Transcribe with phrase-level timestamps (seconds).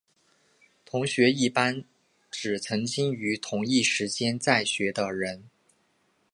[0.83, 1.85] 同学一般
[2.31, 5.47] 指曾经于同一时间在学的人。